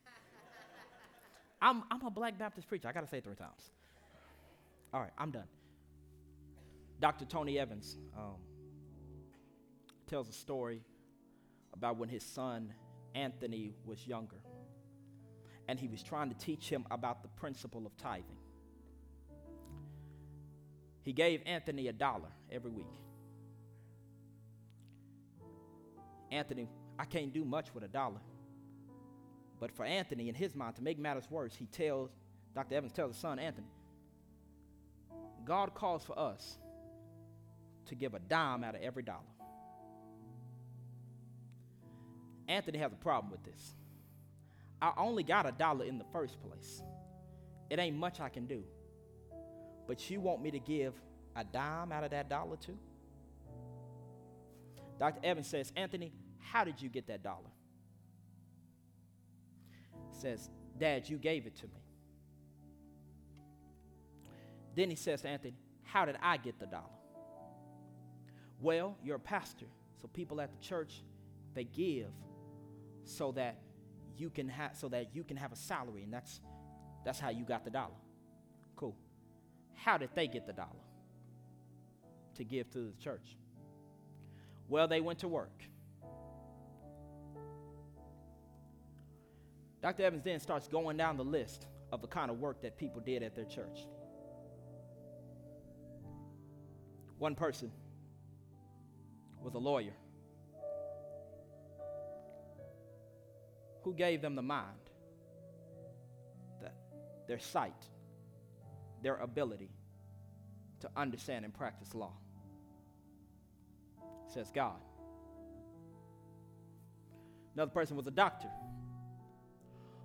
[1.61, 2.87] I'm, I'm a black Baptist preacher.
[2.87, 3.71] I got to say it three times.
[4.93, 5.47] All right, I'm done.
[6.99, 7.25] Dr.
[7.25, 8.35] Tony Evans um,
[10.07, 10.81] tells a story
[11.73, 12.73] about when his son
[13.13, 14.37] Anthony was younger.
[15.67, 18.37] And he was trying to teach him about the principle of tithing.
[21.01, 22.85] He gave Anthony a dollar every week.
[26.31, 26.67] Anthony,
[26.97, 28.19] I can't do much with a dollar.
[29.59, 32.09] But for Anthony, in his mind, to make matters worse, he tells,
[32.53, 32.75] Dr.
[32.75, 33.67] Evans tells his son Anthony,
[35.45, 36.57] God calls for us
[37.87, 39.19] to give a dime out of every dollar.
[42.47, 43.75] Anthony has a problem with this.
[44.81, 46.81] I only got a dollar in the first place.
[47.69, 48.63] It ain't much I can do.
[49.87, 50.93] But you want me to give
[51.35, 52.77] a dime out of that dollar too?
[54.99, 55.19] Dr.
[55.23, 57.51] Evans says, Anthony, how did you get that dollar?
[60.11, 61.84] Says, Dad, you gave it to me.
[64.75, 66.83] Then he says to Anthony, How did I get the dollar?
[68.61, 69.67] Well, you're a pastor,
[70.01, 71.03] so people at the church,
[71.53, 72.11] they give
[73.05, 73.57] so that
[74.17, 76.39] you can have so that you can have a salary and that's
[77.03, 77.93] that's how you got the dollar.
[78.75, 78.95] Cool.
[79.73, 80.69] How did they get the dollar?
[82.35, 83.37] To give to the church.
[84.69, 85.63] Well they went to work.
[89.81, 93.01] Dr evans then starts going down the list of the kind of work that people
[93.01, 93.85] did at their church
[97.17, 97.71] one person
[99.41, 99.93] was a lawyer
[103.83, 104.89] who gave them the mind
[106.61, 106.75] that
[107.27, 107.85] their sight,
[109.03, 109.69] their ability
[110.79, 112.13] to understand and practice law.
[114.27, 114.81] Says God.
[117.53, 118.49] Another person was a doctor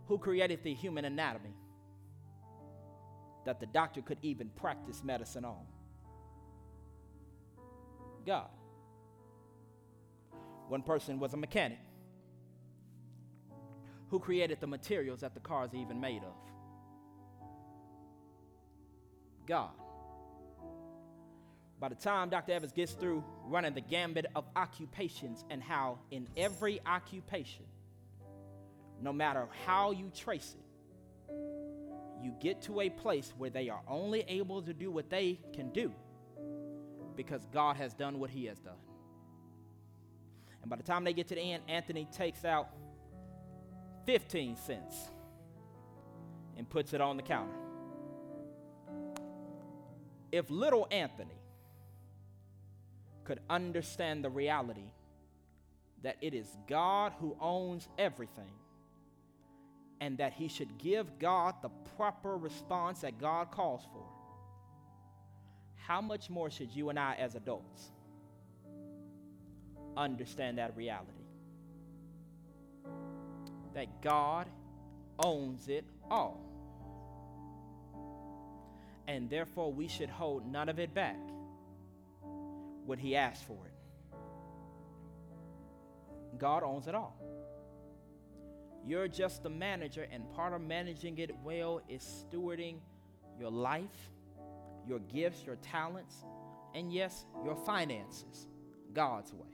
[0.06, 1.54] who created the human anatomy
[3.44, 5.64] that the doctor could even practice medicine on.
[8.26, 8.48] God.
[10.68, 11.78] One person was a mechanic
[14.08, 16.34] who created the materials that the cars are even made of.
[19.46, 19.70] God.
[21.80, 22.52] By the time Dr.
[22.52, 27.64] Evans gets through running the gambit of occupations and how in every occupation,
[29.00, 31.34] no matter how you trace it,
[32.22, 35.70] you get to a place where they are only able to do what they can
[35.70, 35.90] do
[37.22, 38.80] because God has done what he has done.
[40.62, 42.70] And by the time they get to the end, Anthony takes out
[44.06, 44.96] 15 cents
[46.56, 47.52] and puts it on the counter.
[50.32, 51.38] If little Anthony
[53.24, 54.88] could understand the reality
[56.02, 58.54] that it is God who owns everything
[60.00, 61.68] and that he should give God the
[61.98, 64.06] proper response that God calls for,
[65.86, 67.90] how much more should you and I, as adults,
[69.96, 71.10] understand that reality?
[73.74, 74.46] That God
[75.18, 76.40] owns it all.
[79.08, 81.18] And therefore, we should hold none of it back
[82.86, 83.72] when He asks for it.
[86.38, 87.16] God owns it all.
[88.86, 92.76] You're just the manager, and part of managing it well is stewarding
[93.38, 94.10] your life,
[94.90, 96.24] your gifts, your talents,
[96.74, 98.48] and yes, your finances
[98.92, 99.46] God's way.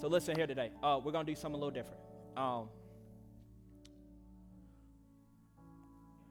[0.00, 0.70] So listen here today.
[0.82, 2.00] Uh, we're gonna do something a little different.
[2.36, 2.68] Um,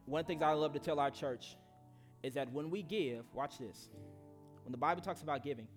[0.06, 1.58] one of the things I love to tell our church
[2.24, 3.90] is that when we give, watch this.
[4.64, 5.68] When the Bible talks about giving,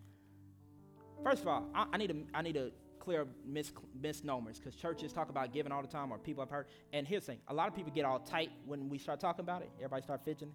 [1.24, 2.70] first of all, I, I need to I need to
[3.04, 6.66] clear mis- misnomers because churches talk about giving all the time, or people have heard.
[6.92, 9.44] And here's the thing: a lot of people get all tight when we start talking
[9.44, 9.70] about it.
[9.76, 10.54] Everybody start fidgeting.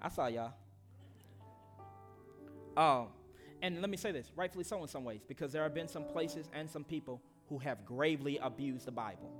[0.00, 0.52] I saw y'all.
[2.76, 3.08] Um,
[3.62, 6.04] and let me say this, rightfully so in some ways, because there have been some
[6.04, 9.30] places and some people who have gravely abused the Bible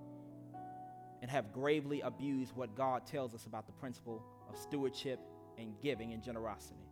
[1.21, 5.19] and have gravely abused what God tells us about the principle of stewardship
[5.59, 6.87] and giving and generosity.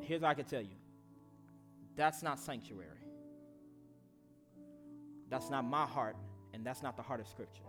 [0.00, 0.76] Here's what I can tell you
[1.96, 3.05] that's not sanctuary.
[5.28, 6.16] That's not my heart,
[6.54, 7.62] and that's not the heart of Scripture.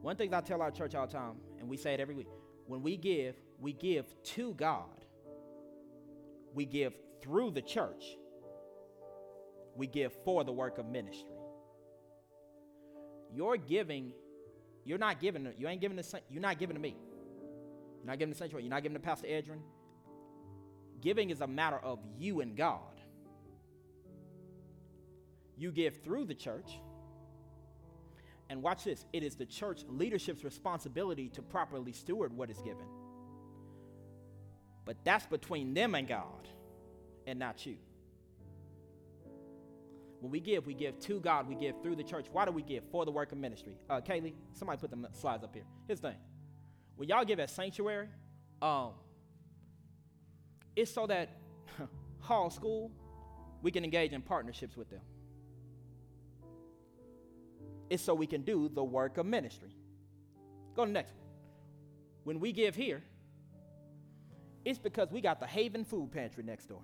[0.00, 2.28] One thing I tell our church all the time, and we say it every week
[2.66, 5.04] when we give, we give to God,
[6.54, 8.04] we give through the church,
[9.76, 11.30] we give for the work of ministry.
[13.32, 14.12] Your giving,
[14.84, 16.96] you're not giving, you ain't giving the, you're not giving to me.
[18.06, 18.62] You're not giving the sanctuary.
[18.62, 19.58] You're not giving to Pastor Edrin.
[21.00, 22.95] Giving is a matter of you and God.
[25.56, 26.78] You give through the church.
[28.48, 32.86] And watch this it is the church leadership's responsibility to properly steward what is given.
[34.84, 36.48] But that's between them and God
[37.26, 37.76] and not you.
[40.20, 42.26] When we give, we give to God, we give through the church.
[42.32, 42.84] Why do we give?
[42.90, 43.74] For the work of ministry.
[43.90, 45.64] Uh, Kaylee, somebody put the slides up here.
[45.86, 46.18] Here's the thing
[46.96, 48.08] when y'all give at sanctuary,
[48.62, 48.92] um,
[50.74, 51.30] it's so that
[52.20, 52.90] Hall School,
[53.60, 55.00] we can engage in partnerships with them
[57.90, 59.74] is so we can do the work of ministry.
[60.74, 61.26] Go to the next one.
[62.24, 63.02] When we give here,
[64.64, 66.82] it's because we got the Haven Food Pantry next door.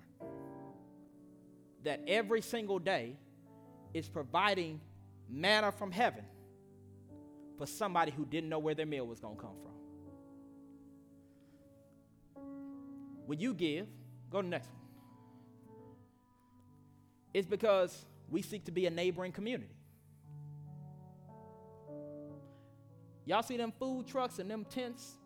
[1.83, 3.17] That every single day
[3.93, 4.79] is providing
[5.29, 6.23] manna from heaven
[7.57, 9.71] for somebody who didn't know where their meal was going to come from.
[13.25, 13.87] When you give,
[14.29, 14.79] go to the next one.
[17.33, 19.75] It's because we seek to be a neighboring community.
[23.25, 25.17] Y'all see them food trucks and them tents?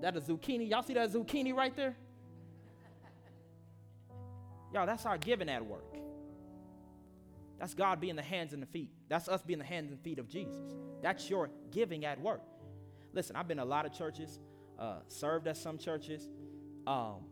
[0.00, 0.68] That a zucchini.
[0.68, 1.96] Y'all see that zucchini right there?
[4.72, 5.96] Y'all, that's our giving at work.
[7.58, 8.90] That's God being the hands and the feet.
[9.08, 10.74] That's us being the hands and feet of Jesus.
[11.02, 12.42] That's your giving at work.
[13.12, 14.38] Listen, I've been a lot of churches,
[14.78, 16.28] uh, served at some churches,
[16.86, 17.24] um,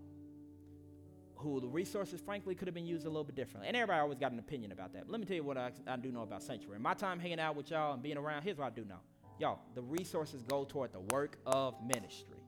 [1.36, 3.68] who the resources, frankly, could have been used a little bit differently.
[3.68, 5.04] And everybody always got an opinion about that.
[5.06, 6.80] But let me tell you what I, I do know about Sanctuary.
[6.80, 8.98] My time hanging out with y'all and being around, here's what I do know.
[9.38, 12.38] Y'all, the resources go toward the work of ministry.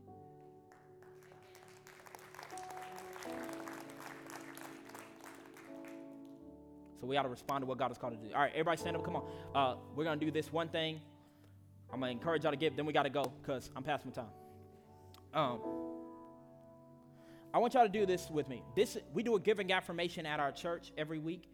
[7.00, 8.34] So we got to respond to what God has called to do.
[8.34, 9.04] All right, everybody stand up.
[9.04, 9.24] Come on.
[9.54, 11.00] Uh, we're going to do this one thing.
[11.92, 12.74] I'm going to encourage y'all to give.
[12.74, 14.26] Then we got to go because I'm past my time.
[15.32, 15.87] Um,
[17.52, 18.62] I want y'all to do this with me.
[18.76, 21.48] This we do a giving affirmation at our church every week.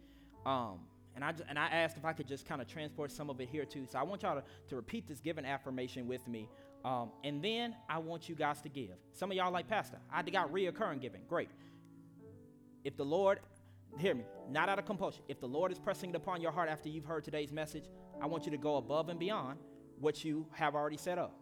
[0.45, 0.79] Um,
[1.15, 3.47] and I, and I asked if I could just kind of transport some of it
[3.49, 3.85] here too.
[3.89, 6.49] So I want y'all to, to repeat this giving affirmation with me.
[6.83, 8.91] Um, and then I want you guys to give.
[9.13, 11.21] Some of y'all like, Pastor, I got reoccurring giving.
[11.27, 11.49] Great.
[12.83, 13.39] If the Lord,
[13.97, 16.69] hear me, not out of compulsion, if the Lord is pressing it upon your heart
[16.69, 17.85] after you've heard today's message,
[18.21, 19.57] I want you to go above and beyond
[19.99, 21.33] what you have already set up.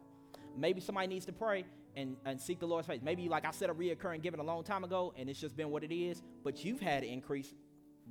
[0.56, 1.64] Maybe somebody needs to pray
[1.96, 3.00] and, and seek the Lord's face.
[3.02, 5.70] Maybe, like I said, a reoccurring giving a long time ago, and it's just been
[5.70, 7.54] what it is, but you've had increase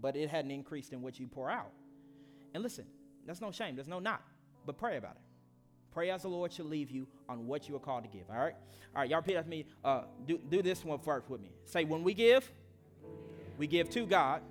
[0.02, 1.72] but it hadn't increased in what you pour out.
[2.54, 2.86] And listen,
[3.26, 4.22] there's no shame, there's no not,
[4.66, 5.22] but pray about it.
[5.92, 8.30] Pray as the Lord should leave you on what you are called to give.
[8.30, 8.56] All right?
[8.96, 9.66] All right, y'all repeat after me.
[9.84, 11.52] Uh, do, do this one first with me.
[11.66, 12.52] Say, when we give,
[13.58, 14.42] we give to God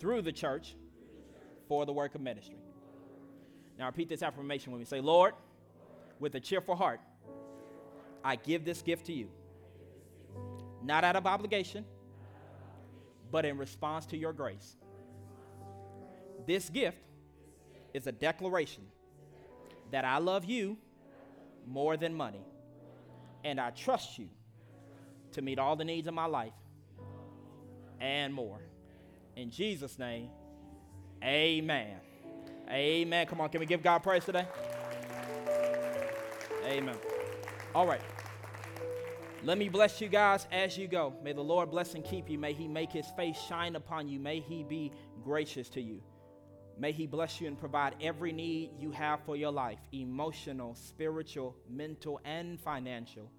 [0.00, 0.74] through the church
[1.68, 2.58] for the work of ministry.
[3.78, 4.84] Now repeat this affirmation with me.
[4.84, 5.34] Say, Lord,
[6.18, 7.00] with a cheerful heart,
[8.24, 9.28] I give this gift to you.
[10.82, 11.84] Not out of obligation
[13.30, 14.76] but in response to your grace.
[16.46, 16.98] This gift
[17.94, 18.84] is a declaration
[19.90, 20.76] that I love you
[21.66, 22.44] more than money,
[23.44, 24.28] and I trust you
[25.32, 26.52] to meet all the needs of my life
[28.00, 28.60] and more.
[29.36, 30.30] In Jesus' name,
[31.22, 31.96] amen.
[32.70, 33.26] Amen.
[33.26, 34.46] Come on, can we give God praise today?
[36.64, 36.96] Amen.
[37.74, 38.00] All right.
[39.44, 41.14] Let me bless you guys as you go.
[41.22, 42.38] May the Lord bless and keep you.
[42.38, 44.18] May He make His face shine upon you.
[44.18, 44.92] May He be
[45.22, 46.02] gracious to you.
[46.78, 51.56] May He bless you and provide every need you have for your life emotional, spiritual,
[51.68, 53.30] mental, and financial.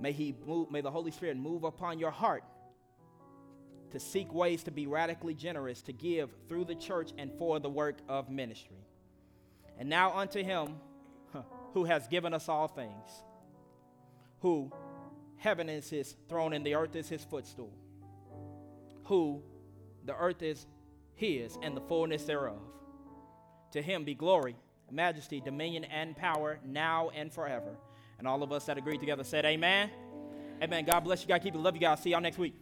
[0.00, 2.44] May, he move, may the Holy Spirit move upon your heart
[3.90, 7.68] to seek ways to be radically generous, to give through the church and for the
[7.68, 8.86] work of ministry.
[9.78, 10.76] And now unto Him
[11.78, 13.22] who has given us all things
[14.40, 14.68] who
[15.36, 17.72] heaven is his throne and the earth is his footstool,
[19.04, 19.40] who
[20.04, 20.66] the earth is
[21.14, 22.58] his and the fullness thereof.
[23.72, 24.56] To him be glory,
[24.90, 27.76] majesty, dominion, and power now and forever.
[28.18, 29.88] And all of us that agreed together said, Amen.
[30.60, 30.84] Amen.
[30.84, 31.28] God bless you.
[31.28, 31.58] God keep it.
[31.58, 32.00] Love you guys.
[32.00, 32.56] See y'all next week.